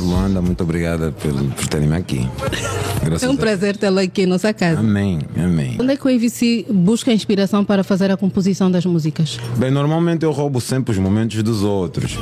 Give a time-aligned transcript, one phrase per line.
[0.00, 0.40] tarde, Luanda.
[0.40, 2.28] Muito obrigada por, por terem-me aqui.
[3.02, 4.80] Graças é um prazer tê-lo aqui em nossa casa.
[4.80, 5.76] Amém, amém.
[5.80, 9.38] Onde é que o AVC busca inspiração para fazer a composição das músicas?
[9.56, 12.18] Bem, normalmente eu roubo sempre os momentos dos outros.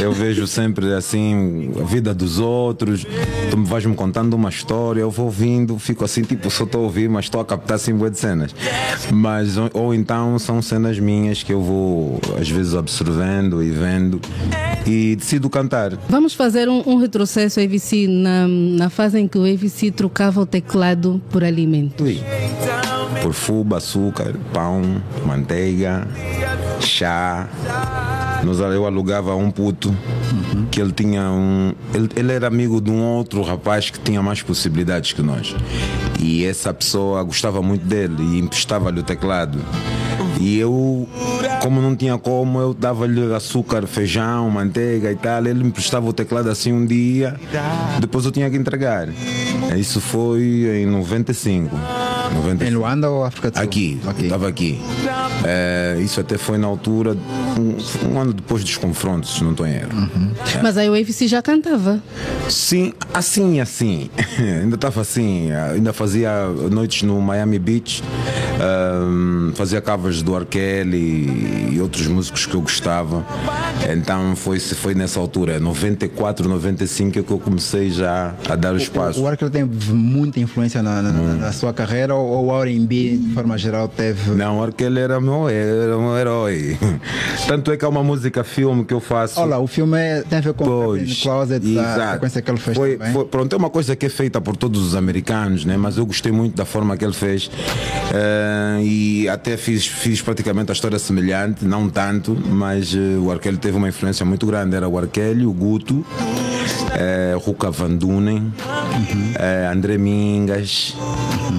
[0.00, 3.06] Eu vejo sempre assim a vida dos outros.
[3.50, 6.82] Tu me vais me contando uma história, eu vou ouvindo, fico assim, tipo, só estou
[6.82, 8.54] a ouvir, mas estou a captar assim boas cenas.
[9.12, 14.20] Mas, ou, ou então são cenas minhas que eu vou às vezes absorvendo e vendo
[14.88, 15.92] e decido cantar.
[16.08, 20.46] Vamos fazer um, um retrocesso AVC na, na fase em que o AVC trocava o
[20.46, 22.06] teclado por alimento.
[22.06, 22.22] Sim.
[23.22, 26.06] Por fuba, açúcar, pão, manteiga,
[26.80, 27.48] chá.
[28.72, 30.66] eu alugava um puto uhum.
[30.70, 31.74] que ele tinha um.
[31.92, 35.54] Ele, ele era amigo de um outro rapaz que tinha mais possibilidades que nós.
[36.20, 39.58] E essa pessoa gostava muito dele e emprestava-lhe o teclado.
[40.40, 41.08] E eu,
[41.60, 45.44] como não tinha como, eu dava-lhe açúcar, feijão, manteiga e tal.
[45.46, 47.38] Ele me prestava o teclado assim um dia,
[48.00, 49.08] depois eu tinha que entregar.
[49.76, 51.74] Isso foi em 95.
[52.34, 52.64] 95.
[52.64, 53.64] Em Luanda ou África do Sul?
[53.64, 54.80] Aqui, estava aqui.
[55.44, 57.16] É, isso até foi na altura,
[57.58, 59.92] um, um, ano depois dos confrontos, se não estou em erro.
[59.92, 60.32] Uhum.
[60.56, 60.62] É.
[60.62, 62.02] Mas aí o AVC já cantava?
[62.48, 64.10] Sim, assim, assim.
[64.38, 68.02] ainda estava assim, ainda fazia noites no Miami Beach,
[68.58, 73.24] um, fazia covers do Arkelly e outros músicos que eu gostava.
[73.88, 78.76] Então foi, foi nessa altura, 94, 95, é que eu comecei já a dar o
[78.76, 79.20] espaço.
[79.20, 81.36] O, o Arkelly tem muita influência na, na, hum.
[81.38, 84.30] na sua carreira ou o R&B, de forma geral, teve...
[84.32, 86.76] Não, o Arkelly era meu, era meu herói.
[87.46, 89.40] Tanto é que há uma música filme que eu faço.
[89.40, 92.00] Olha, o filme é, tem a ver com pois, Closet, exato.
[92.00, 94.56] a sequência que ele fez foi, foi, Pronto, é uma coisa que é feita por
[94.56, 95.76] todos os americanos, né?
[95.76, 97.50] mas eu gostei muito da forma que ele fez.
[98.48, 103.58] Uh, e até fiz, fiz praticamente a história semelhante, não tanto, mas uh, o Arkelly
[103.58, 104.74] teve uma influência muito grande.
[104.76, 108.52] Era o Arkelly, o Guto, uh, Ruka Van Dunen, uhum.
[108.52, 110.96] uh, André Mingas,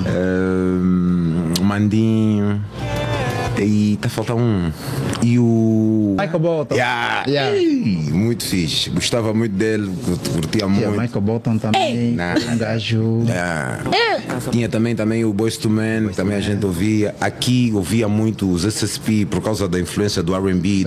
[0.05, 1.53] uhum.
[1.63, 2.61] Mandinho.
[3.61, 4.71] E tá faltando um.
[5.21, 6.15] E o.
[6.17, 6.75] Michael Bolton.
[6.75, 7.25] Yeah.
[7.27, 8.13] Yeah.
[8.13, 8.89] Muito fixe.
[8.89, 9.91] Gostava muito dele,
[10.33, 10.79] curtia muito.
[10.81, 12.17] Yeah, Michael Bolton também.
[12.49, 13.23] Um gajo.
[13.27, 13.83] Yeah.
[14.51, 17.15] Tinha também, também o Boys to Men, Boys também a gente ouvia.
[17.19, 20.85] Aqui ouvia muito os SSP por causa da influência do RB.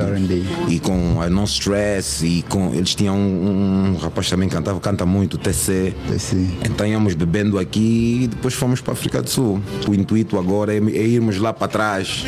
[0.69, 2.25] E com a Non Stress.
[2.25, 2.73] E com.
[2.75, 5.95] Eles tinham um, um rapaz também que cantava, canta muito, TC.
[6.09, 6.37] TC.
[6.65, 9.61] Então íamos bebendo aqui e depois fomos para a África do Sul.
[9.89, 12.25] O intuito agora é, é irmos lá para trás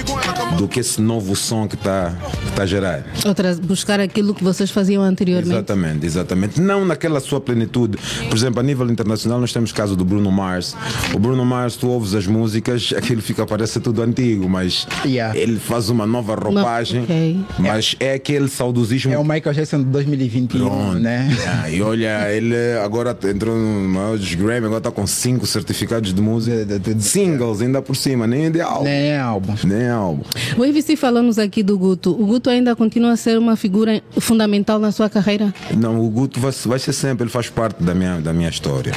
[0.58, 2.16] do que esse novo som que está
[2.54, 3.04] tá a gerar.
[3.26, 5.50] Outra, buscar aquilo que vocês faziam anteriormente.
[5.50, 6.60] Exatamente, exatamente.
[6.60, 7.98] Não naquela sua plenitude.
[8.28, 10.74] Por exemplo, a nível internacional, nós temos o caso do Bruno Mars.
[11.12, 15.36] O Bruno Mars, tu ouves as músicas, aquilo fica, parece tudo antigo, mas yeah.
[15.38, 17.00] ele faz uma nova roupagem.
[17.00, 17.40] No, okay.
[17.58, 18.06] Mas é.
[18.06, 18.14] é.
[18.14, 19.12] aquele saudosismo.
[19.12, 20.98] É o Michael Jackson de 2021, Pronto.
[20.98, 21.28] né?
[21.36, 21.70] Yeah.
[21.70, 26.64] E olha, ele agora entrou no maiores Grammy, agora está com cinco certificados de música.
[26.64, 28.84] De, de, de, Singles, ainda por cima, nem de álbum.
[28.84, 29.54] Nem álbum.
[29.64, 30.22] Nem álbum.
[30.56, 32.10] O IVC falamos aqui do Guto.
[32.10, 35.54] O Guto ainda continua a ser uma figura fundamental na sua carreira?
[35.76, 38.92] Não, o Guto vai, vai ser sempre, ele faz parte da minha, da minha história.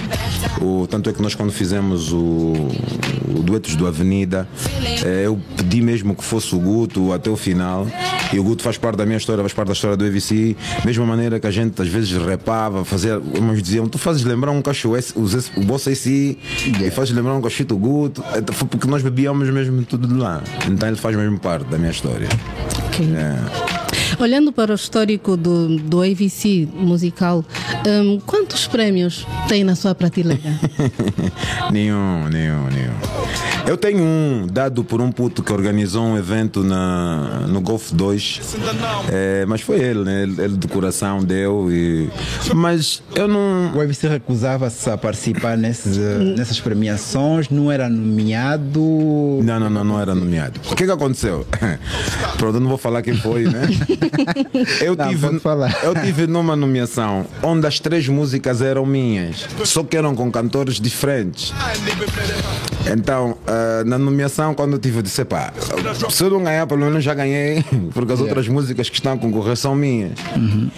[0.62, 2.53] O, tanto é que nós quando fizemos o,
[3.30, 4.47] o Duetos do Avenida,
[5.03, 7.88] eh, eu pedi mesmo que fosse o Guto até o final.
[8.31, 10.56] E o Guto faz parte da minha história, faz parte da história do EVC.
[10.85, 14.62] Mesma maneira que a gente às vezes repava, fazia, uns diziam, tu fazes lembrar um
[14.62, 14.97] cachorro,
[15.56, 18.24] o Bossa AC, e fazes lembrar um cachorro do Guto.
[18.35, 20.41] Então, foi porque nós bebíamos mesmo tudo de lá.
[20.69, 22.28] Então ele faz mesmo parte da minha história.
[22.90, 23.08] Okay.
[23.16, 23.66] É.
[24.19, 27.45] Olhando para o histórico do, do AVC musical,
[27.85, 30.59] um, quantos prémios tem na sua prateleira?
[31.71, 33.26] nenhum, nenhum, nenhum.
[33.67, 38.39] Eu tenho um dado por um puto que organizou um evento na, no Golf 2.
[39.11, 40.23] É, mas foi ele, né?
[40.23, 41.69] Ele, ele de coração deu.
[41.69, 42.09] E...
[42.55, 43.73] Mas eu não.
[43.75, 48.79] O UFC recusava-se a participar nesses, eh, nessas premiações, não era nomeado.
[49.43, 50.61] Não, não, não, não era nomeado.
[50.72, 51.46] O que que aconteceu?
[52.37, 53.67] Pronto, eu não vou falar quem foi, né?
[54.79, 55.28] Eu, não, tive,
[55.84, 60.79] eu tive numa nomeação onde as três músicas eram minhas, só que eram com cantores
[60.79, 61.53] diferentes.
[62.93, 65.53] Então, uh, na nomeação, quando eu tive, eu disse: pá,
[66.09, 67.63] se eu não ganhar, pelo menos já ganhei,
[67.93, 68.23] porque as yeah.
[68.23, 70.13] outras músicas que estão a concorrer são minhas.
[70.35, 70.69] Uhum.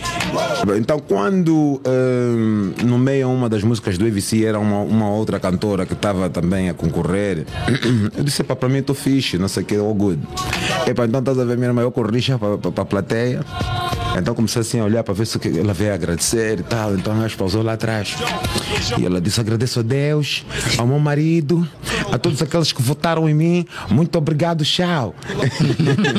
[0.78, 5.94] Então, quando uh, nomeia uma das músicas do EVC, era uma, uma outra cantora que
[5.94, 7.46] estava também a concorrer,
[8.18, 10.22] eu disse: pá, para mim estou fixe, não sei o que, all good.
[10.88, 13.42] Epa, então estás a ver, minha irmã, eu corri para a plateia.
[14.18, 16.96] Então comecei assim a olhar para ver se ela veio agradecer e tal.
[16.96, 18.16] Então ela pausou lá atrás.
[18.98, 20.46] E ela disse: agradeço a Deus,
[20.78, 21.68] ao meu marido,
[22.12, 23.66] a todos aqueles que votaram em mim.
[23.90, 25.16] Muito obrigado, tchau.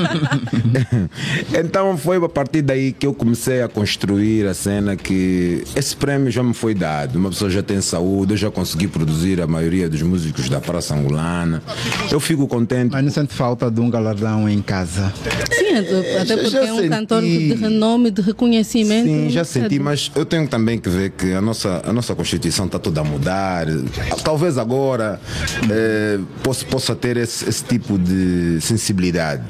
[1.58, 6.30] então foi a partir daí que eu comecei a construir a cena que esse prêmio
[6.30, 7.16] já me foi dado.
[7.16, 10.94] Uma pessoa já tem saúde, eu já consegui produzir a maioria dos músicos da Praça
[10.94, 11.62] Angolana.
[12.10, 12.92] Eu fico contente.
[12.92, 15.12] Mas não sente falta de um galardão em casa?
[15.52, 15.76] Sim,
[16.20, 16.88] até porque já é um senti...
[16.88, 17.79] cantor de renome,
[18.10, 19.06] de reconhecimento.
[19.06, 22.66] Sim, já senti, mas eu tenho também que ver que a nossa, a nossa Constituição
[22.66, 23.66] está toda a mudar.
[24.22, 25.20] Talvez agora
[25.70, 29.42] eh, possa, possa ter esse, esse tipo de sensibilidade.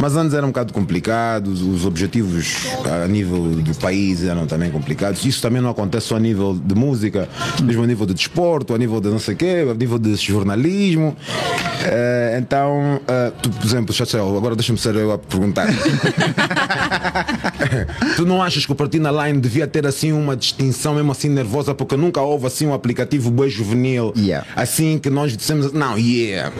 [0.00, 5.24] Mas antes era um bocado complicado, os objetivos a nível do país eram também complicados.
[5.24, 7.28] Isso também não acontece só a nível de música,
[7.62, 10.14] mesmo a nível de desporto, a nível de não sei o quê, a nível de
[10.16, 11.08] jornalismo.
[11.08, 15.66] Uh, então, uh, tu, por exemplo, Chachel, agora deixa-me ser eu a perguntar.
[18.16, 21.74] tu não achas que o Platina Line devia ter assim uma distinção, mesmo assim nervosa,
[21.74, 24.46] porque nunca houve assim um aplicativo bem juvenil, yeah.
[24.54, 26.52] assim que nós dissemos, não, yeah.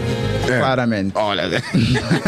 [0.46, 1.12] Claramente.
[1.14, 1.49] Olha,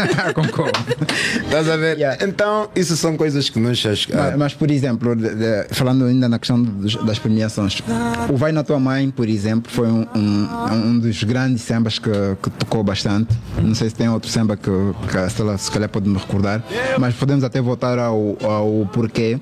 [0.33, 1.00] concordo.
[1.43, 1.97] Estás a ver?
[1.97, 2.25] Yeah.
[2.25, 3.83] Então, isso são coisas que nos.
[3.83, 7.81] Mas, mas por exemplo, de, de, falando ainda na questão dos, das premiações,
[8.29, 12.11] o Vai na Tua Mãe, por exemplo, foi um, um, um dos grandes sambas que,
[12.41, 13.33] que, tocou bastante.
[13.61, 14.71] Não sei se tem outro samba que,
[15.09, 16.63] que a Stella se calhar pode me recordar,
[16.99, 19.39] mas podemos até voltar ao, ao porquê.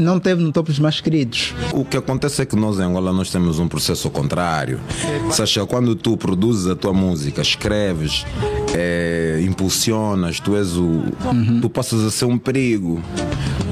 [0.00, 1.54] Não teve no topo dos mais queridos.
[1.72, 4.80] O que acontece é que nós em Angola nós temos um processo contrário.
[5.30, 8.24] Sacha, quando tu produzes a tua música, escreves,
[8.74, 10.82] é, impulsionas, tu és o.
[10.82, 11.60] Uhum.
[11.60, 13.02] Tu passas a ser um perigo.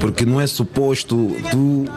[0.01, 1.87] Porque não é suposto tu uh,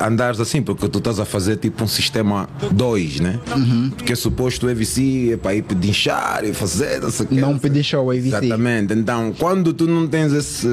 [0.00, 3.38] andares assim, porque tu estás a fazer tipo um sistema 2, né?
[3.54, 3.90] Uhum.
[3.90, 7.00] Porque é suposto o AVC é para ir pedinchar e fazer.
[7.02, 8.28] Não, sei não pedinchar o AVC.
[8.28, 8.94] Exatamente.
[8.94, 10.66] Então, quando tu não tens esse,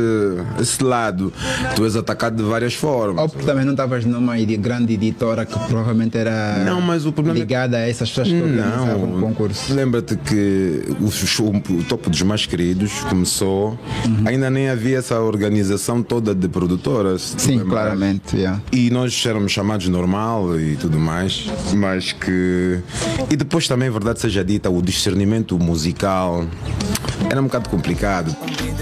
[0.60, 1.32] esse lado,
[1.76, 3.22] tu és atacado de várias formas.
[3.22, 7.38] Ou porque também não estavas numa grande editora que provavelmente era não, mas o problema...
[7.38, 9.74] É ligada a essas pessoas que organizavam o concurso.
[9.74, 14.24] Lembra-te que o, o, o, topo dos mais queridos começou, uhum.
[14.26, 17.36] ainda nem havia essa organização toda de de produtoras.
[17.38, 18.36] Sim, claramente.
[18.36, 18.62] Yeah.
[18.72, 22.80] E nós éramos chamados normal e tudo mais, mas que.
[23.30, 26.46] E depois também, verdade seja dita, o discernimento musical
[27.30, 28.36] era um bocado complicado.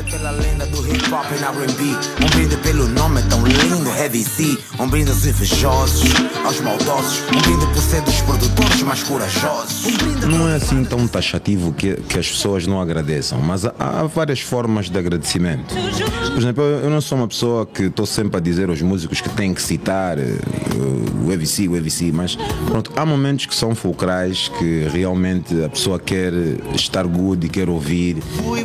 [0.10, 4.58] Pela lenda do hip hop e R&B Um brinde pelo nome tão lindo, Heavy C.
[4.80, 6.10] Um brinde aos invejosos,
[6.46, 7.24] aos maldosos.
[7.36, 9.88] Um brinde por ser dos produtores mais corajosos.
[10.28, 14.40] Não é assim tão taxativo que, que as pessoas não agradeçam Mas há, há várias
[14.40, 15.74] formas de agradecimento.
[15.74, 19.30] Por exemplo, eu não sou uma pessoa que estou sempre a dizer aos músicos que
[19.30, 22.36] têm que citar uh, o EVC, o EVC Mas
[22.66, 26.34] pronto, há momentos que são fulcrais Que realmente a pessoa quer
[26.74, 28.18] estar good e quer ouvir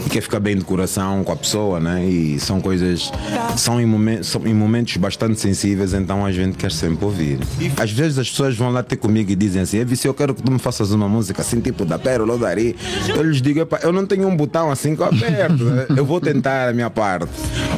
[0.06, 2.05] E quer ficar bem de coração com a pessoa, né?
[2.05, 3.12] E são coisas,
[3.56, 7.38] são em, momentos, são em momentos bastante sensíveis, então a gente quer sempre ouvir.
[7.76, 10.43] Às vezes as pessoas vão lá ter comigo e dizem assim: se eu quero que
[10.43, 12.76] tu me faças uma música assim, tipo da Pérola ou da Ari.
[13.09, 15.65] Eu lhes digo: eu não tenho um botão assim que eu aperto,
[15.97, 17.29] eu vou tentar a minha parte.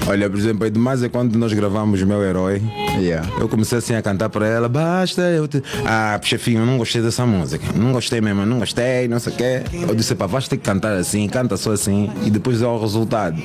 [0.06, 2.62] Olha, por exemplo, demais é quando nós gravamos Meu Herói.
[2.98, 3.28] Yeah.
[3.38, 5.62] Eu comecei assim a cantar para ela: basta eu te.
[5.86, 7.64] Ah, chefinho, eu não gostei dessa música.
[7.74, 9.62] Não gostei mesmo, não gostei, não sei o quê.
[9.72, 12.78] Eu disse: pá, vais ter que cantar assim, canta só assim e depois é o
[12.78, 13.36] resultado.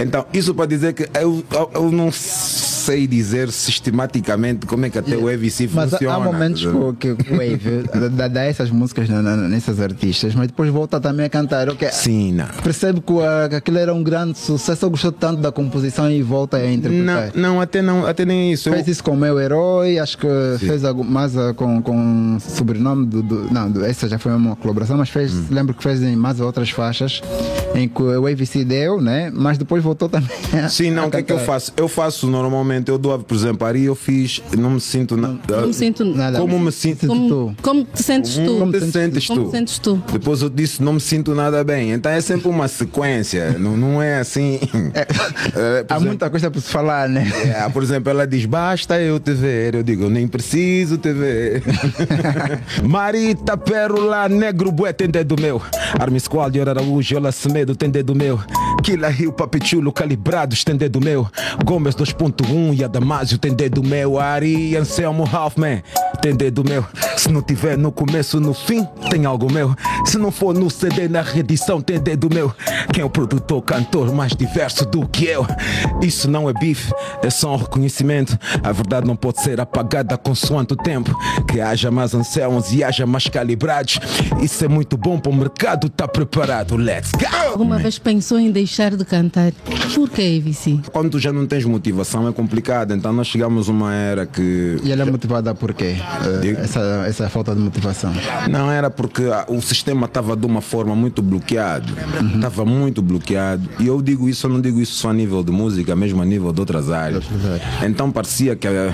[0.00, 2.10] Então, isso para dizer que eu, eu, eu não
[2.88, 6.18] sei dizer sistematicamente como é que até o EVC mas funciona.
[6.18, 6.66] Mas há momentos
[6.98, 11.28] que, que o Wave dá, dá, essas músicas nessas artistas, mas depois volta também a
[11.28, 11.68] cantar.
[11.68, 12.46] Okay, Sim, não.
[12.62, 16.72] Percebe que, aquilo era um grande sucesso, eu gostou tanto da composição e volta a
[16.72, 17.32] interpretar.
[17.34, 18.70] Não, não até, não, até nem isso.
[18.70, 20.28] Fez isso com o meu herói, acho que
[20.58, 20.66] Sim.
[20.66, 25.10] fez mais com, com o sobrenome do, do Não, essa já foi uma colaboração, mas
[25.10, 25.44] fez, hum.
[25.50, 27.20] lembro que fez em mais outras faixas
[27.74, 29.30] em que o AVC deu, né?
[29.32, 30.30] Mas depois voltou também.
[30.70, 31.72] Sim, não, o que é que eu faço?
[31.76, 35.38] Eu faço normalmente eu dou, por exemplo, Ari eu fiz, não me sinto nada.
[35.48, 36.38] Não, me sinto nada.
[36.38, 37.56] Como me sinto como, tu?
[37.62, 38.58] Como te sentes tu?
[38.58, 39.34] Como te sentes tu?
[39.34, 40.02] Como te sentes tu?
[40.12, 41.92] Depois eu disse, não me sinto nada bem.
[41.92, 44.60] Então é sempre uma sequência, não, não é assim.
[44.94, 45.00] É,
[45.58, 47.30] é, há exemplo, muita coisa para se falar, né?
[47.44, 49.74] É, por exemplo, ela diz, basta eu te ver.
[49.74, 51.62] Eu digo, nem preciso te ver.
[52.82, 55.60] Marita Pérola, negro bué, tem dedo meu.
[55.98, 58.40] Arme Squad, Araújo, ela se medo, tem dedo meu.
[58.82, 61.28] Kila Rio, Papichulo, calibrados, tem dedo meu.
[61.64, 64.18] Gomes 2.1 e Damasio tem dedo meu.
[64.18, 65.82] Ari, Anselmo Hoffman,
[66.22, 66.84] tem dedo meu.
[67.16, 69.74] Se não tiver no começo, no fim, tem algo meu.
[70.06, 72.54] Se não for no CD, na reedição, tem dedo meu.
[72.92, 75.46] Quem é o produtor, cantor mais diverso do que eu?
[76.00, 76.92] Isso não é bife,
[77.22, 78.38] é só um reconhecimento.
[78.62, 81.14] A verdade não pode ser apagada consoante o tempo.
[81.50, 83.98] Que haja mais anciãos e haja mais calibrados.
[84.40, 86.76] Isso é muito bom para o mercado, tá preparado.
[86.76, 87.26] Let's go!
[87.52, 89.52] Alguma vez pensou em deixar de cantar?
[89.94, 90.80] Por que, AVC?
[90.92, 92.94] Quando tu já não tens motivação é complicado.
[92.94, 94.76] Então nós chegamos a uma era que.
[94.82, 95.96] E ela é motivada por quê?
[95.98, 98.12] Uh, essa, essa falta de motivação?
[98.50, 101.92] Não, era porque o sistema estava de uma forma muito bloqueado.
[102.34, 102.68] Estava uhum.
[102.68, 103.68] muito bloqueado.
[103.78, 106.24] E eu digo isso, eu não digo isso só a nível de música, mesmo a
[106.24, 107.24] nível de outras áreas.
[107.84, 108.92] Então parecia que uh,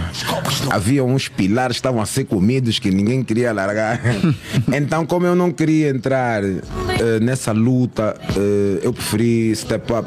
[0.70, 4.00] havia uns pilares que estavam a ser comidos que ninguém queria largar.
[4.72, 6.60] então, como eu não queria entrar uh,
[7.20, 8.14] nessa luta,
[8.82, 10.06] eu preferi step up,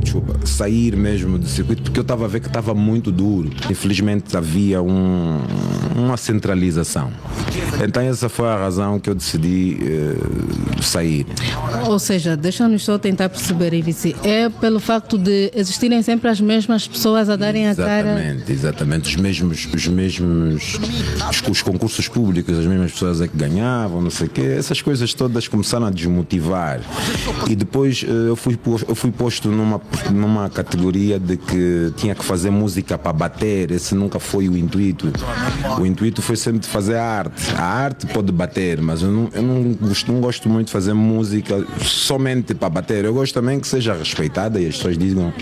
[0.00, 3.50] desculpa, sair mesmo do circuito porque eu estava a ver que estava muito duro.
[3.70, 5.40] Infelizmente havia um,
[5.94, 7.10] uma centralização.
[7.82, 11.26] Então essa foi a razão que eu decidi uh, sair.
[11.86, 16.88] Ou seja, deixa-nos só tentar perceber, Ivici, é pelo facto de existirem sempre as mesmas
[16.88, 18.20] pessoas a darem exatamente, a cara.
[18.20, 19.08] Exatamente, exatamente.
[19.08, 20.78] Os mesmos, os mesmos
[21.30, 24.54] os, os, concursos públicos, as mesmas pessoas é que ganhavam, não sei o quê.
[24.58, 26.80] Essas coisas todas começaram a desmotivar.
[27.48, 32.24] E depois uh, eu, fui, eu fui posto numa, numa categoria de que tinha que
[32.24, 33.70] fazer música para bater.
[33.70, 35.12] Esse nunca foi o intuito.
[35.78, 37.52] O intuito foi sempre de fazer arte.
[37.56, 40.94] A arte pode bater, mas eu não, eu não, gosto, não gosto muito de fazer
[40.94, 43.04] música somente para bater.
[43.04, 45.32] Eu gosto também que seja respeitada e as pessoas digam,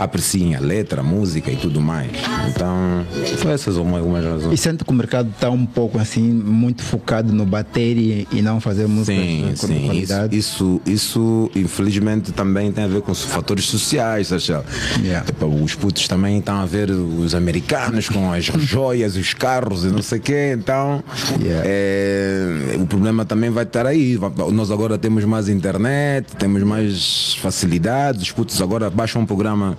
[0.00, 2.10] apreciem a letra, a música e tudo mais.
[2.48, 3.04] Então,
[3.40, 4.52] são essas algumas razões.
[4.52, 8.42] E sente que o mercado está um pouco assim, muito focado no bater e, e
[8.42, 9.86] não fazer música sim, com sim.
[9.86, 10.36] qualidade?
[10.36, 14.64] Isso, isso, isso, infelizmente, também tem a ver com os fatores sociais, sabe?
[15.02, 15.24] Yeah.
[15.26, 19.88] Tipo, os putos também estão a ver os americanos com as joias, os carros e
[19.88, 20.54] não sei o quê.
[20.56, 21.02] Então,
[21.40, 21.62] yeah.
[21.66, 24.18] é, o problema também vai estar aí.
[24.52, 28.22] Nós agora temos mais internet, temos mais facilidades.
[28.22, 29.76] Os putos agora baixam um programa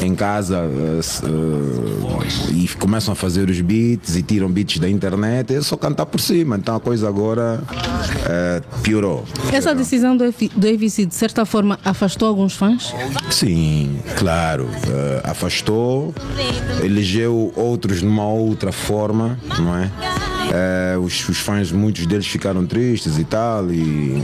[0.00, 1.00] em casa uh,
[2.52, 5.54] e começam a fazer os beats e tiram beats da internet.
[5.54, 6.56] É só cantar por cima.
[6.56, 9.24] Então a coisa agora uh, piorou.
[9.52, 10.24] Essa decisão do,
[10.56, 12.92] do AVC, de certa forma, afastou alguns fãs?
[13.30, 14.68] Sim, claro.
[15.22, 16.12] afastou,
[16.82, 19.90] elegeu outros numa outra forma, não é?
[20.52, 24.22] É, os, os, fãs, muitos deles ficaram tristes e tal, e,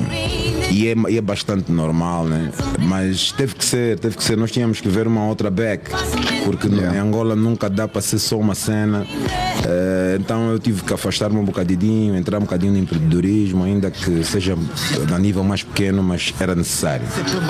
[0.71, 2.53] e, é, e, é, bastante normal, né?
[2.79, 5.91] Mas teve que ser, teve que ser, nós tínhamos que ver uma outra back,
[6.45, 6.97] porque yeah.
[6.97, 9.07] em Angola nunca dá para ser só uma cena.
[9.67, 14.25] É, então eu tive que afastar-me um bocadinho, entrar um bocadinho no empreendedorismo, ainda que
[14.25, 14.57] seja
[15.15, 17.07] a nível mais pequeno, mas era necessário.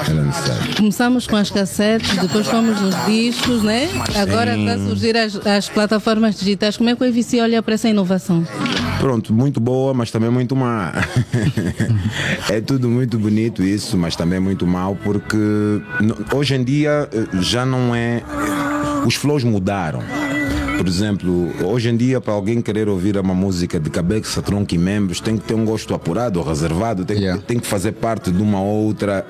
[0.08, 0.76] Era necessário.
[0.76, 3.88] Começamos com as cassetes, depois fomos nos discos, né?
[4.16, 6.76] Agora está a surgir as, as plataformas digitais.
[6.76, 8.44] Como é que o EVC olha para essa inovação?
[9.00, 10.92] Pronto, muito boa, mas também muito má.
[12.50, 15.38] é tudo muito bonito isso, mas também muito mal, porque
[16.34, 18.22] hoje em dia eh, já não é.
[19.06, 20.00] Os flows mudaram.
[20.80, 24.78] Por exemplo, hoje em dia, para alguém querer ouvir uma música de cabeça, tronco e
[24.78, 27.42] membros, tem que ter um gosto apurado, reservado, tem, yeah.
[27.46, 29.26] tem que fazer parte de uma outra,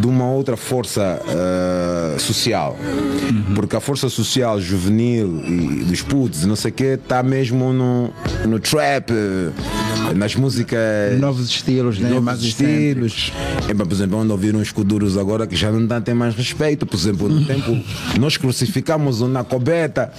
[0.00, 2.78] de uma outra força uh, social.
[2.80, 3.54] Uhum.
[3.54, 8.10] Porque a força social juvenil e dos putos, não sei o quê, está mesmo no,
[8.46, 9.10] no trap
[10.16, 11.18] nas músicas.
[11.18, 12.08] Novos estilos, né?
[12.08, 13.30] Novos Mais estilos.
[13.68, 16.86] É, por exemplo, onde ouviram os Kuduros agora que já não tem mais respeito.
[16.86, 17.78] Por exemplo, no tempo
[18.18, 20.10] nós crucificamos o Nacobeta.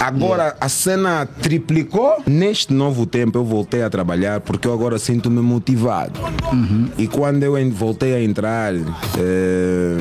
[0.00, 0.21] Agora
[0.60, 2.22] a cena triplicou.
[2.26, 6.20] Neste novo tempo eu voltei a trabalhar porque eu agora sinto-me motivado.
[6.52, 6.88] Uhum.
[6.98, 9.98] E quando eu voltei a entrar, eh,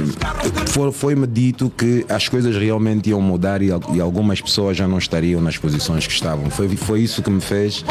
[0.92, 5.42] foi-me dito que as coisas realmente iam mudar e, e algumas pessoas já não estariam
[5.42, 6.50] nas posições que estavam.
[6.50, 7.84] Foi, foi isso que me fez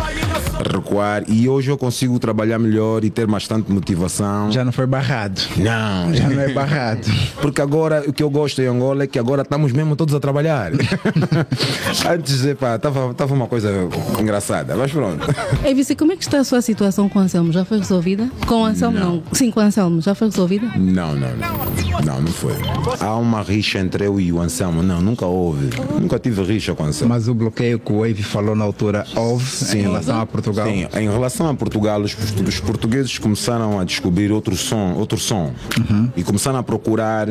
[0.72, 4.50] recuar e hoje eu consigo trabalhar melhor e ter bastante motivação.
[4.52, 5.40] Já não foi barrado.
[5.56, 6.14] Não.
[6.14, 7.06] Já não é barrado.
[7.40, 10.20] Porque agora o que eu gosto em Angola é que agora estamos mesmo todos a
[10.20, 10.72] trabalhar.
[12.20, 13.88] Antes, estava tava uma coisa
[14.20, 15.24] engraçada, mas pronto.
[15.64, 17.50] Ei, Vici, como é que está a sua situação com o Anselmo?
[17.50, 18.30] Já foi resolvida?
[18.46, 19.16] Com o Anselmo não.
[19.16, 19.22] não.
[19.32, 20.02] Sim, com o Anselmo.
[20.02, 20.66] Já foi resolvida?
[20.76, 22.04] Não, não, não.
[22.04, 22.54] Não, não foi.
[23.00, 24.82] Há uma rixa entre eu e o Anselmo.
[24.82, 25.70] Não, nunca houve.
[25.98, 27.14] Nunca tive rixa com o Anselmo.
[27.14, 29.78] Mas o bloqueio que o Wave falou na altura houve Sim.
[29.78, 30.66] em relação a Portugal?
[30.66, 32.14] Sim, em relação a Portugal, os,
[32.46, 36.10] os portugueses começaram a descobrir outro som, outro som uhum.
[36.14, 37.28] e começaram a procurar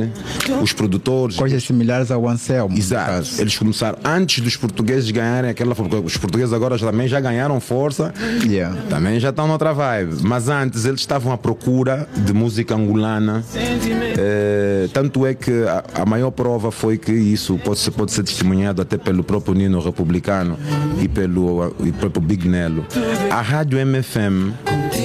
[0.63, 1.35] os produtores.
[1.35, 2.75] Coisas similares ao Anselmo.
[2.75, 3.29] Exato.
[3.37, 4.78] Eles começaram, antes dos portugueses
[5.11, 5.75] ganharem aquela.
[6.03, 8.13] Os portugueses agora também já ganharam força,
[8.45, 8.75] yeah.
[8.89, 10.17] também já estão noutra vibe.
[10.21, 13.43] Mas antes eles estavam à procura de música angolana.
[13.55, 18.23] Eh, tanto é que a, a, maior prova foi que isso pode ser, pode ser
[18.23, 20.57] testemunhado até pelo próprio Nino Republicano
[21.01, 22.85] e pelo, e pelo Big Nelo.
[23.29, 24.53] A rádio MFM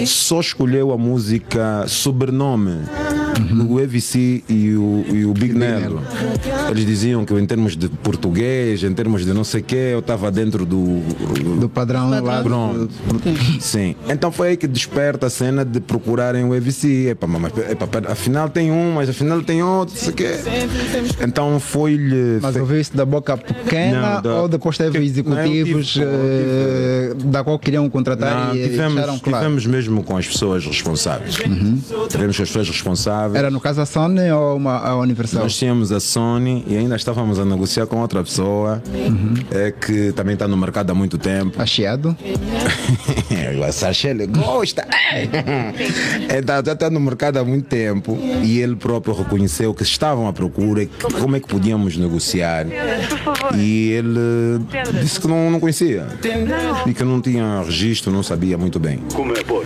[0.06, 2.80] só escolheu a música sobrenome
[3.38, 3.72] uhum.
[3.72, 6.02] o EVC e o, e o Big Nelo.
[6.70, 9.98] Eles diziam que em termos de português, em termos de não sei o quê, eu
[9.98, 11.00] estava dentro do,
[11.60, 12.42] do padrão, lá.
[12.42, 12.90] Pronto.
[13.60, 13.96] Sim.
[14.08, 17.08] Então foi aí que desperta a cena de procurarem o EVC.
[17.10, 20.30] Epa, mas, epa, afinal tem um, mas afinal tem outro, não sei o quê.
[21.20, 22.38] Então foi-lhe.
[22.40, 24.34] Mas ouviu isso da boca pequena não, da...
[24.42, 29.38] ou depois teve executivos não, tive, uh, da qual queriam contratar não, e tivemos, claro.
[29.38, 31.38] tivemos mesmo com as pessoas responsáveis.
[31.38, 31.80] Uhum.
[32.08, 35.42] Tivemos com as pessoas responsáveis era no caso a Sony ou uma, a Universal?
[35.42, 39.34] Nós tínhamos a Sony e ainda estávamos a negociar com outra pessoa uhum.
[39.50, 41.60] é, que também está no mercado há muito tempo.
[41.60, 42.16] A Chiado?
[43.66, 44.86] a Sachele gosta.
[46.36, 50.32] então, já está no mercado há muito tempo e ele próprio reconheceu que estavam à
[50.32, 50.86] procura
[51.20, 52.66] como é que podíamos negociar.
[53.56, 54.60] E ele
[55.00, 56.06] disse que não, não conhecia
[56.86, 59.00] e que não tinha registro, não sabia muito bem.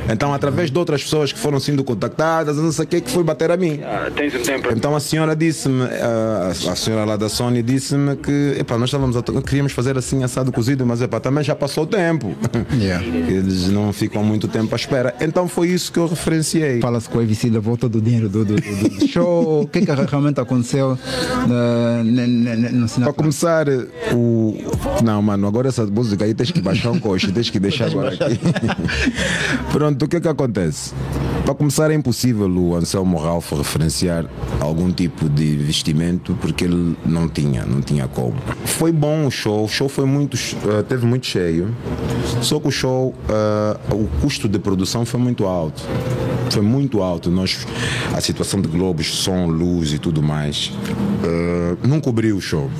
[0.08, 3.10] É, então, através de outras pessoas que foram sendo contactadas, não sei o que, que
[3.10, 3.80] foi bater a mim.
[3.82, 4.68] Ah, tens um tempo.
[4.72, 9.16] Então a senhora disse-me, a, a, senhora lá da Sony disse-me que epá, nós estávamos
[9.16, 12.34] a, queríamos fazer assim assado cozido, mas epá, também já passou o tempo.
[12.78, 13.04] Yeah.
[13.04, 15.14] Eles não ficam muito tempo à espera.
[15.20, 16.80] Então foi isso que eu referenciei.
[16.80, 19.62] Fala-se com a EVC da volta do dinheiro do, do, do show.
[19.62, 20.98] o que é que realmente aconteceu
[21.46, 23.66] no, no, no Para começar,
[24.12, 24.56] o.
[25.02, 28.14] Não, mano, agora essa música aí tens que baixar um coche, tens que deixar agora
[28.14, 28.38] aqui.
[29.72, 30.92] Pronto, o que é que acontece?
[31.44, 34.26] Para começar, é impossível o Anselmo Ralph referenciar
[34.60, 38.34] algum tipo de investimento porque ele não tinha, não tinha como.
[38.64, 41.74] Foi bom o show, o show foi muito, uh, teve muito cheio,
[42.42, 45.82] só que o show, uh, o custo de produção foi muito alto.
[46.50, 47.30] Foi muito alto.
[47.30, 47.66] Nós,
[48.14, 50.72] a situação de globos, som, luz e tudo mais,
[51.22, 52.70] uh, não cobriu o show.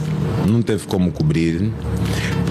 [0.47, 1.71] Não teve como cobrir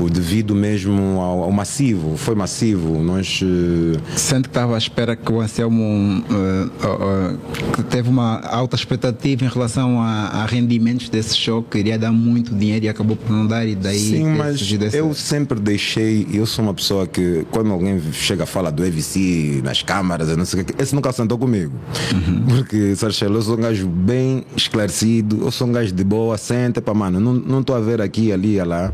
[0.06, 3.02] devido mesmo ao, ao massivo, foi massivo.
[3.02, 4.00] Nós, uh...
[4.16, 10.00] Sente que estava à espera que o Anselmo uh, teve uma alta expectativa em relação
[10.00, 13.66] a, a, rendimentos desse show, que iria dar muito dinheiro e acabou por não dar,
[13.66, 13.98] e daí.
[13.98, 14.62] Sim, mas
[14.94, 19.62] eu sempre deixei, eu sou uma pessoa que quando alguém chega a falar do EVC
[19.64, 21.74] nas câmaras, não sei o que, esse nunca sentou comigo.
[22.14, 22.46] Uhum.
[22.48, 26.82] Porque, Sarchel, eu sou um gajo bem esclarecido, eu sou um gajo de boa, senta,
[26.82, 28.92] para mano, não estou a ver aqui, ali, lá.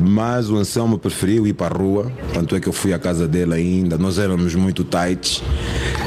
[0.00, 2.98] Mas mas o Anselmo preferiu ir para a rua, tanto é que eu fui à
[2.98, 5.42] casa dele ainda, nós éramos muito tights,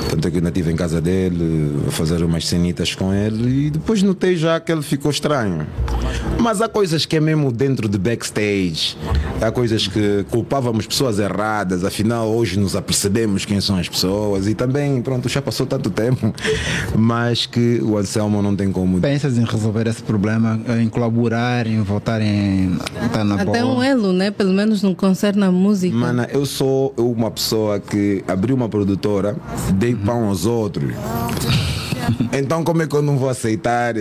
[0.09, 3.67] tanto é que eu ainda estive em casa dele a fazer umas cenitas com ele
[3.67, 5.65] e depois notei já que ele ficou estranho.
[6.39, 8.97] Mas há coisas que é mesmo dentro de backstage,
[9.41, 14.55] há coisas que culpávamos pessoas erradas, afinal hoje nos apercebemos quem são as pessoas e
[14.55, 16.33] também, pronto, já passou tanto tempo,
[16.97, 18.99] mas que o Anselmo não tem como.
[18.99, 23.75] Pensas em resolver esse problema, em colaborar, em voltar em estar na Até bola?
[23.75, 24.31] um elo, né?
[24.31, 25.95] Pelo menos no concerne à música.
[25.95, 29.35] Mana, eu sou uma pessoa que abriu uma produtora,
[29.73, 30.93] dei pão aos outros.
[32.33, 33.93] Então como é que eu não vou aceitar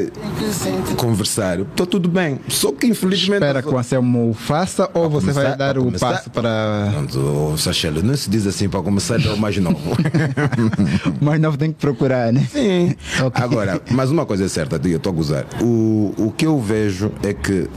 [0.96, 1.60] conversar?
[1.60, 2.38] Estou tudo bem.
[2.48, 3.42] Só que infelizmente.
[3.42, 6.92] Espera que o Anselmo faça ou você começar, vai dar o começar, passo para.
[7.12, 9.78] Não, Sachelo, não se diz assim para começar é o mais novo.
[11.20, 12.46] o mais novo tem que procurar, né?
[12.50, 12.94] Sim.
[13.26, 13.44] Okay.
[13.44, 15.46] Agora, mas uma coisa é certa, eu estou a gozar.
[15.60, 17.68] O, o que eu vejo é que.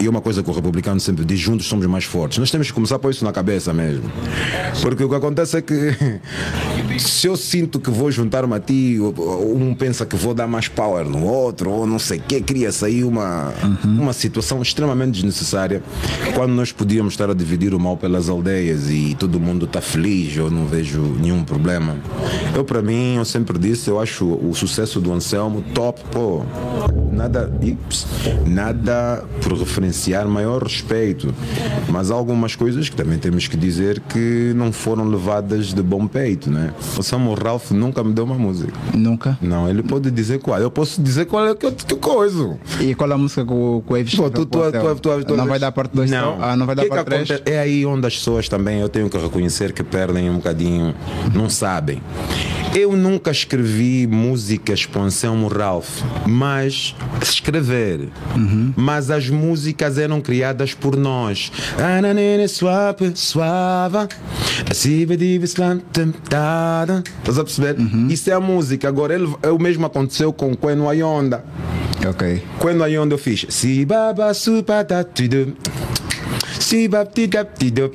[0.00, 2.38] E é uma coisa que o republicano sempre diz: juntos somos mais fortes.
[2.38, 4.10] Nós temos que começar a pôr isso na cabeça mesmo.
[4.80, 5.96] Porque o que acontece é que
[6.98, 11.04] se eu sinto que vou juntar-me a ti, um pensa que vou dar mais power
[11.04, 14.02] no outro, ou não sei o que, cria-se aí uma, uhum.
[14.02, 15.82] uma situação extremamente desnecessária
[16.34, 20.36] quando nós podíamos estar a dividir o mal pelas aldeias e todo mundo está feliz,
[20.36, 21.96] eu não vejo nenhum problema.
[22.54, 26.42] Eu, para mim, eu sempre disse, eu acho o sucesso do Anselmo top, pô,
[27.18, 28.06] nada, ips,
[28.46, 31.34] nada por referenciar maior respeito,
[31.88, 36.06] mas há algumas coisas que também temos que dizer que não foram levadas de bom
[36.06, 36.72] peito, né?
[36.96, 38.72] O Samuel Ralph nunca me deu uma música.
[38.94, 39.36] Nunca?
[39.42, 40.60] Não, ele pode dizer qual.
[40.60, 42.56] Eu posso dizer qual é que eu que coisa.
[42.80, 45.58] E qual é a música que o, Evis Pô, tu, tu, tu, tu, Não vai
[45.58, 46.10] dar parte 2?
[46.10, 46.38] Não.
[46.40, 47.42] Ah, não vai dar que parte 3?
[47.44, 50.94] É aí onde as pessoas também, eu tenho que reconhecer que perdem um bocadinho,
[51.34, 52.00] não sabem.
[52.74, 58.08] Eu nunca escrevi músicas para Anselmo Ralph, mas escrever.
[58.34, 58.72] Uhum.
[58.76, 61.50] Mas as músicas eram criadas por nós.
[62.48, 64.08] Suave, suave,
[67.18, 67.78] Estás a perceber?
[67.78, 68.08] Uhum.
[68.08, 68.88] Isso é a música.
[68.88, 71.44] Agora, ele, é o mesmo aconteceu com Queno Ayonda.
[72.08, 72.42] Ok.
[72.60, 73.46] Queno Ayonda eu fiz.
[73.48, 75.56] Si baba supa tatidu.
[76.58, 77.92] Si baptidaptidu.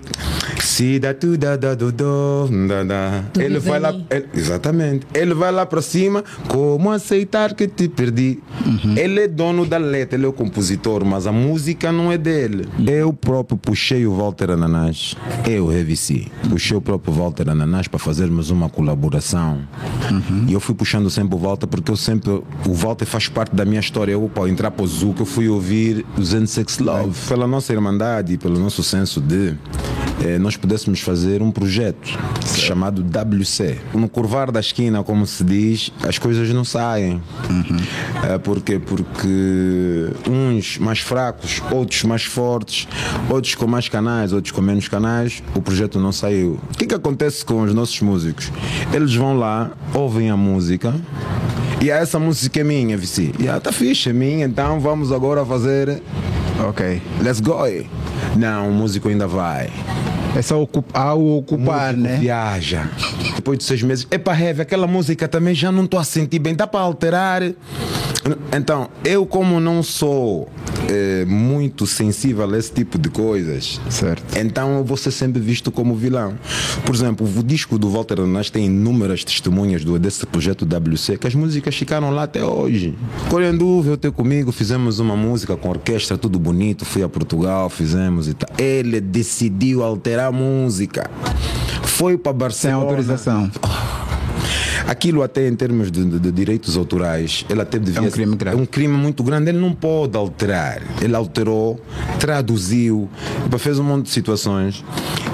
[0.63, 3.23] Si da tu da da do do da da.
[3.37, 5.05] Ele vai lá, ele, exatamente.
[5.13, 6.23] Ele vai lá para cima.
[6.47, 8.39] Como aceitar que te perdi?
[8.65, 8.97] Uhum.
[8.97, 12.67] Ele é dono da letra, ele é o compositor, mas a música não é dele.
[12.87, 15.15] Eu próprio puxei o Walter Ananás.
[15.45, 19.59] Eu, Revici, puxei o próprio Walter Ananás para fazermos uma colaboração.
[20.09, 20.45] Uhum.
[20.47, 22.31] E eu fui puxando sempre o Walter porque eu sempre.
[22.31, 24.13] O Walter faz parte da minha história.
[24.13, 27.13] Eu, para entrar para o Zuc, eu fui ouvir o Zen Sex Love.
[27.27, 29.55] Pela nossa irmandade, pelo nosso senso de.
[30.23, 32.07] Eh, nós pudéssemos fazer um projeto
[32.45, 32.61] certo.
[32.61, 33.77] chamado WC.
[33.93, 37.21] No curvar da esquina, como se diz, as coisas não saem.
[37.49, 37.77] Uhum.
[38.29, 42.87] É, porque Porque uns mais fracos, outros mais fortes,
[43.29, 46.59] outros com mais canais, outros com menos canais, o projeto não saiu.
[46.73, 48.51] O que, que acontece com os nossos músicos?
[48.93, 50.93] Eles vão lá, ouvem a música.
[51.81, 53.33] E essa música é minha, Vici.
[53.37, 56.01] E ela tá fixe, é minha, então vamos agora fazer.
[56.65, 57.57] Ok, let's go.
[58.37, 59.69] Não, o músico ainda vai.
[60.35, 62.17] É só ocupar, ao ocupar, né?
[62.17, 62.89] Viaja.
[63.35, 64.07] Depois de seis meses.
[64.09, 66.55] Epa, Heavy, aquela música também já não estou a sentir bem.
[66.55, 67.43] Dá para alterar?
[68.55, 70.49] Então, eu como não sou
[70.89, 74.37] é, muito sensível a esse tipo de coisas, certo.
[74.37, 76.33] então eu vou ser sempre visto como vilão.
[76.85, 81.27] Por exemplo, o disco do Walter Anás tem inúmeras testemunhas do, desse projeto WC que
[81.27, 82.95] as músicas ficaram lá até hoje.
[83.29, 88.27] Corendu veio ter comigo, fizemos uma música com orquestra, tudo bonito, fui a Portugal, fizemos
[88.27, 88.49] e tal.
[88.57, 91.09] Ele decidiu alterar a música.
[91.83, 92.79] Foi para Barcelona.
[92.79, 93.51] Sem autorização.
[94.87, 98.35] Aquilo até em termos de, de, de direitos autorais, ele até devia é um crime
[98.35, 98.57] grave.
[98.57, 99.49] É um crime muito grande.
[99.49, 100.81] Ele não pode alterar.
[101.01, 101.79] Ele alterou,
[102.19, 103.09] traduziu,
[103.57, 104.83] fez um monte de situações.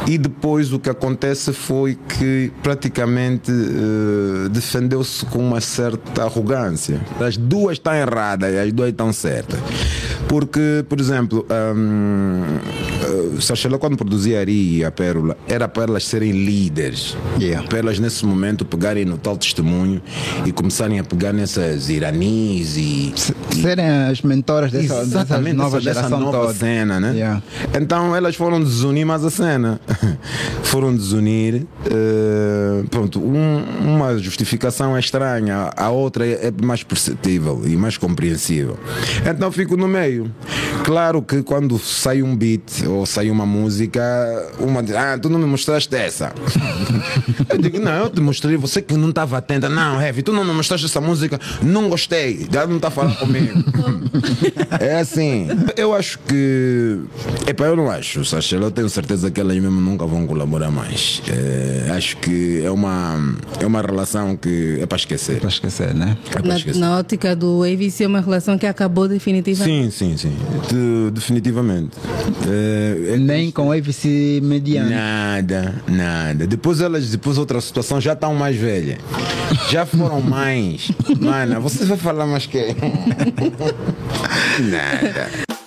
[0.07, 6.99] E depois o que acontece foi que praticamente uh, defendeu-se com uma certa arrogância.
[7.19, 9.59] As duas estão erradas e as duas estão certas.
[10.27, 12.43] Porque, por exemplo, um,
[12.99, 17.15] uh, quando produzia Ari e a Pérola, era para elas serem líderes.
[17.39, 17.67] Yeah.
[17.67, 20.01] Para elas nesse momento pegarem no tal testemunho
[20.45, 23.13] e começarem a pegar nessas iranis e.
[23.61, 26.53] serem as mentoras dessa, dessa nova dessa, geração nova toda.
[26.53, 27.13] cena, né?
[27.13, 27.43] Yeah.
[27.79, 29.79] Então elas foram desunir mais a cena.
[30.63, 31.65] foram desunir.
[31.85, 37.97] Uh, pronto, um, uma justificação é estranha, a outra é, é mais perceptível e mais
[37.97, 38.77] compreensível.
[39.25, 40.31] Então fico no meio.
[40.83, 44.01] Claro que quando sai um beat ou sai uma música,
[44.59, 46.33] uma diz, ah, tu não me mostraste essa.
[47.49, 49.69] eu digo, não, eu te mostrei, você que não estava atenta.
[49.69, 53.63] Não, Heavy, tu não me mostraste essa música, não gostei, já não está falando comigo.
[54.79, 55.47] é assim,
[55.77, 56.99] eu acho que.
[57.47, 61.21] Epa, eu não acho, Sacha, eu tenho certeza que elas mesmo nunca vão colaborar mais.
[61.27, 65.37] É, acho que é uma, é uma relação que é para esquecer.
[65.37, 66.17] É para esquecer, né?
[66.35, 66.79] É na, esquecer.
[66.79, 69.91] na ótica do AVC é uma relação que acabou definitivamente.
[69.91, 70.37] Sim, sim, sim.
[70.69, 71.97] De, definitivamente.
[72.47, 72.78] É,
[73.13, 74.89] é Nem com AVC mediano.
[74.89, 76.47] Nada, nada.
[76.47, 78.97] Depois elas, depois outra situação, já estão mais velhas.
[79.69, 80.91] Já foram mães.
[81.19, 82.59] Mano, você vai falar mais que.
[84.59, 85.58] nada.